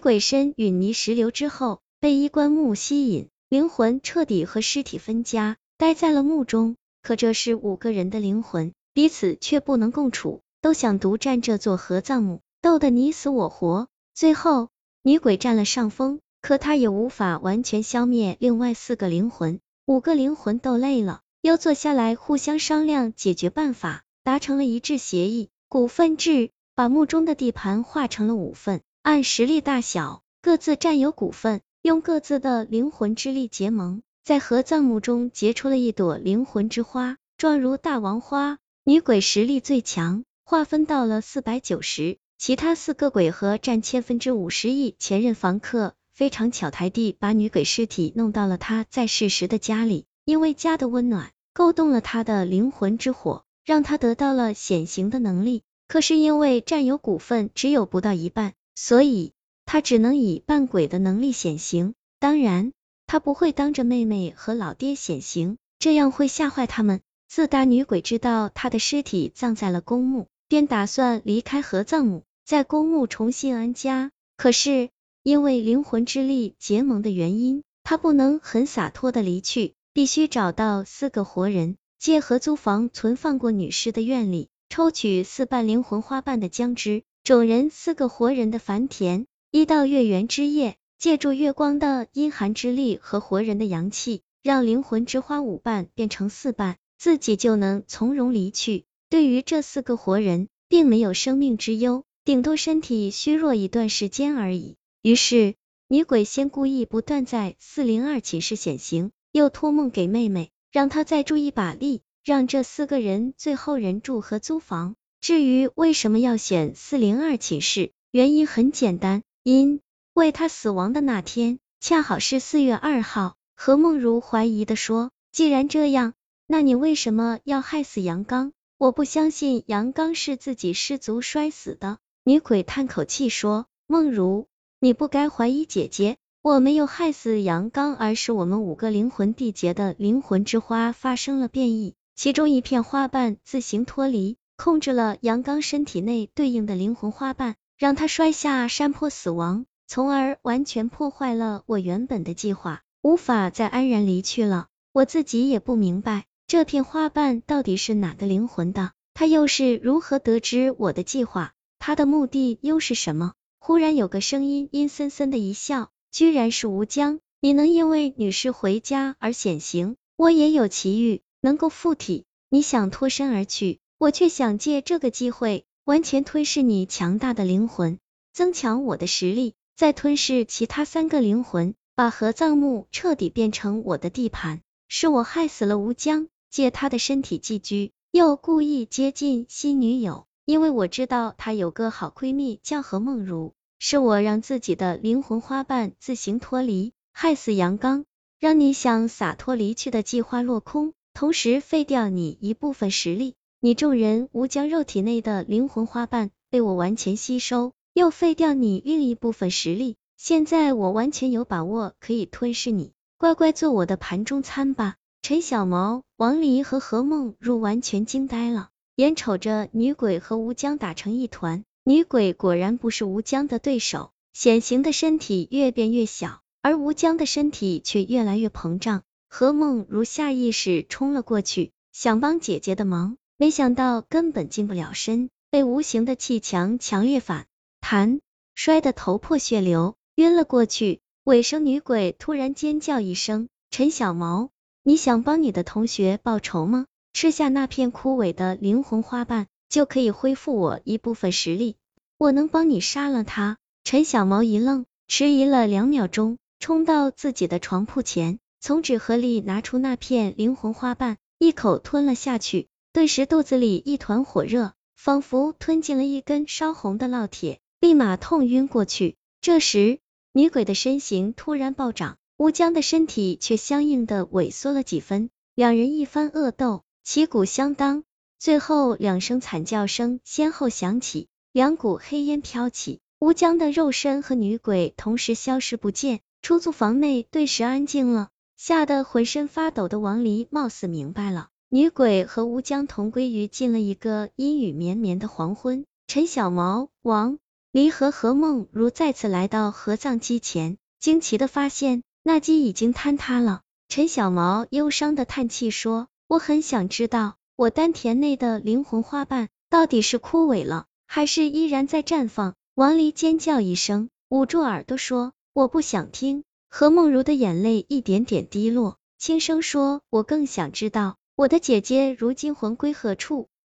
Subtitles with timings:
[0.00, 6.74] 鬼身陨泥石流之后，被衣棺木吸引，灵魂彻底和尸体分家，待在了墓中。
[7.02, 13.88] 可这是五个人的灵魂，彼此却不能共处，都想独占这座合葬墓，斗得你死我活。
[14.14, 14.68] 最后，
[15.02, 19.60] 女鬼占了上风，可她也无法完全消灭另外四个灵魂。
[19.86, 25.48] 五个灵魂斗累了，又坐下来互相商量解决办法，达成了一致协议。
[25.68, 38.58] 股份制，把墓中的地盘划成了五份，按实力大小各自占有股份，用各自的灵魂之力结盟，在合葬墓中结出了一朵灵魂之花，状如大王花。
[38.84, 44.94] 女鬼实力最强，划分到了四百九十，其他四个鬼和占千分之五十亿。
[44.98, 45.94] 前任房客。
[46.12, 55.62] 非常巧台地把女鬼尸体弄到了他在世时的家里，因为家的温暖勾动了他的灵魂之火，让他得到了显形的能力。
[55.88, 59.32] 可是因为占有股份只有不到一半，所以
[59.66, 61.92] 他只能以扮鬼的能力显形。
[62.18, 62.72] 当然，
[63.06, 67.02] 他不会当着妹妹和老爹显形，这样会吓坏他们。
[67.28, 74.10] 自打女鬼知道他的尸体葬在了公墓，便打算离开合葬墓，在公墓重新安家。
[74.38, 74.88] 可是。
[75.22, 89.26] 因为灵魂之力结盟的原因，他不能很洒脱的离去，必须找到四个活人，借合租房存放过女尸的院里，抽取四瓣灵魂花瓣的浆汁，种人四个活人的繁田。
[89.50, 98.84] 一到月圆之夜，借助月光的阴寒之力和活人的阳气，让灵魂之花五瓣变成四瓣，自己就能从容离去。
[99.10, 104.76] 对于这四个活人，并没有生命之忧，顶多身体虚弱一段时间而已。
[105.02, 105.56] 于是，
[105.88, 114.94] 女鬼先故意不断在四零二寝室显形，又托梦给妹妹，让她再助一把力，让这四个人最后人住和租房。
[115.20, 119.80] 至于为什么要选四零二寝室，原因很简单，因
[120.14, 123.36] 为他死亡的那天恰好是四月二号。
[123.54, 126.14] 何梦如怀疑的说：“既然这样，
[126.46, 128.52] 那你为什么要害死杨刚？
[128.78, 134.46] 我不相信杨刚是自己失足摔死的。”女鬼叹口气说：“梦如。”
[134.80, 154.66] 你不该怀疑姐姐，我没有害死杨刚，而是我们五个灵魂缔结的灵魂之花发生了变异，其中一片花瓣自行脱离，控制了杨刚身体内对应的灵魂花瓣，让他摔下山坡死亡，从而完全破坏了我原本的计划，无法再安然离去了。
[154.92, 163.32] 我自己也不明白这片花瓣到底是哪个灵魂的，他又是如何得知我的计划，他的目的又是什么？
[163.60, 167.20] 忽然有个声音阴森森的一笑，居然是吴江。
[167.40, 172.26] 你能因为女士回家而显形，我也有奇遇，能够附体。
[172.50, 177.98] 你想脱身而去，我却想借这个机会完全吞噬你强大的灵魂，
[178.32, 184.62] 增强我的实力，再吞噬其他三个灵魂，把合葬墓彻底变成我的地盘。
[184.88, 190.24] 是我害死了吴江，借他的身体寄居，又故意接近新女友。
[190.46, 198.06] 因为我知道她有个好闺蜜叫何梦如，是我让自己的灵魂花瓣自行脱离，害死杨刚，
[198.38, 203.34] 让你想洒脱离去的计划落空，同时废掉你一部分实力。
[203.62, 209.96] 你众人无将肉体内的灵魂花瓣被我完全吸收，又废掉你另一部分实力。
[210.16, 214.96] 现在我完全有把握可以吞噬你，乖乖做我的盘中餐吧。
[215.20, 218.70] 陈小毛、王离和何梦如完全惊呆了。
[218.96, 229.02] 眼瞅着女鬼和吴江打成一团，女鬼果然不是吴江的对手，显形的身体越变越小，而吴江的身体却越来越膨胀。
[229.28, 237.46] 何梦如下意识冲了过去，想帮姐姐的忙，没想到根本近不了身，被无形的气墙强烈反
[237.80, 238.20] 弹，
[238.54, 241.00] 摔得头破血流，晕了过去。
[241.24, 244.50] 尾生女鬼突然尖叫一声：“陈小毛，
[244.82, 246.84] 你想帮你的同学报仇吗？”
[247.14, 251.76] 吃下那片枯萎的灵魂花瓣，就可以恢复我一部分实力。
[252.18, 253.56] 我能帮你杀了他。
[253.84, 262.68] 陈小毛一愣，迟疑了两秒钟，冲到自己的床铺前，从纸盒里拿出那片灵魂花瓣，一口吞了下去。
[262.92, 269.16] 顿时肚子里一团火热，仿佛吞进了一根烧红的烙铁，立马痛晕过去。
[269.40, 270.00] 这时，
[270.32, 275.30] 女鬼的身形突然暴涨，乌江的身体却相应的萎缩了几分。
[275.54, 276.82] 两人一番恶斗。
[277.02, 278.04] 旗鼓相当，
[278.38, 295.84] 最后两声惨叫声先后响起，两股黑烟飘起，乌江的肉身和女鬼同时消失不见，出租房内顿时安静了，吓得浑身发抖的王离貌似明白了，女鬼和吴江同归于尽了一个阴雨绵绵的黄昏。
[296.08, 297.38] 陈小毛，王
[297.70, 303.60] 离和何梦如再次来到合葬机前，惊奇的发现那鸡已经坍塌了。
[303.88, 323.48] 陈小毛忧伤的叹气说：“我很想知道，我丹田内的灵魂花瓣到底是枯萎了，还是依然在绽放？”王离尖叫一声，捂住耳朵说：“我不想听。”何梦如的眼泪一点点滴落，轻声说：“我更想知道，我的姐姐如今魂归何处？”